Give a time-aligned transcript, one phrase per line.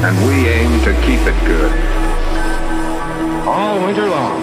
[0.00, 1.72] and we aim to keep it good.
[3.48, 4.40] All winter long.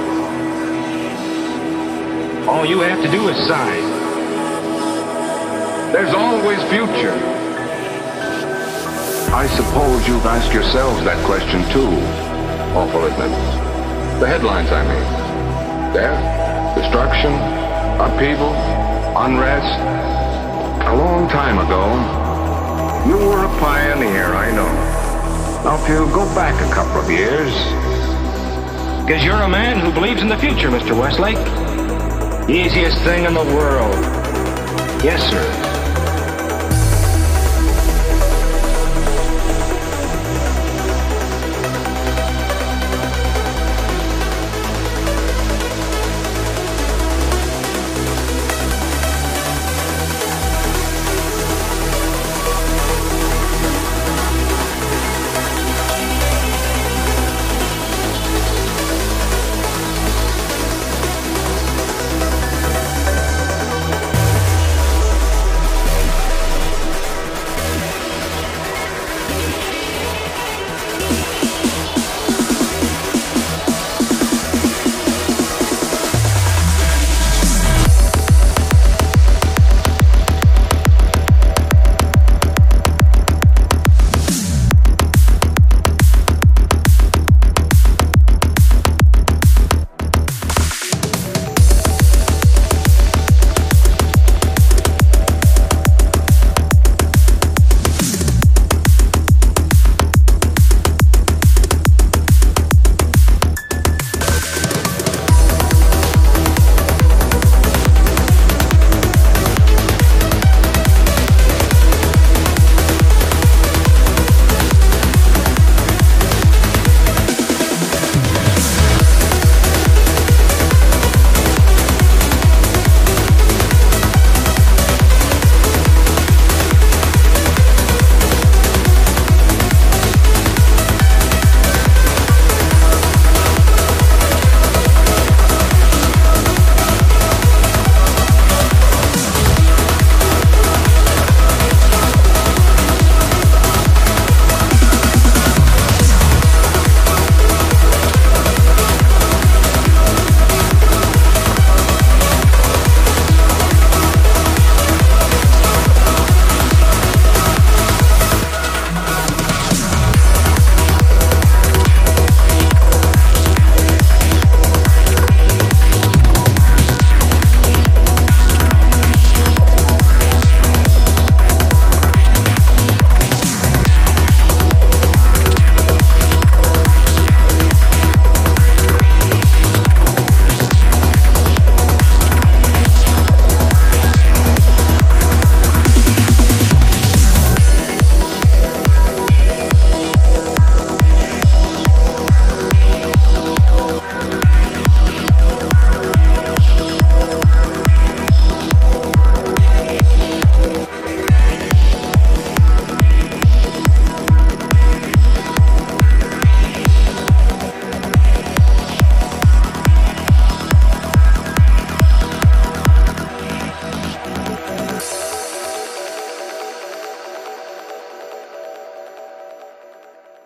[2.46, 3.84] All you have to do is sign.
[5.94, 7.16] There's always future.
[9.34, 11.88] I suppose you've asked yourselves that question too,
[12.76, 14.20] awful isn't?
[14.20, 15.94] The headlines, I mean.
[15.94, 17.32] Death, destruction,
[18.02, 18.54] upheaval,
[19.16, 19.80] unrest.
[20.86, 21.86] A long time ago,
[23.08, 25.05] you were a pioneer, I know.
[25.66, 27.52] Now, if you go back a couple of years,
[29.04, 30.96] Because you're a man who believes in the future, Mr.
[30.96, 31.40] Westlake.
[32.48, 33.96] Easiest thing in the world.
[35.04, 35.65] Yes, sir.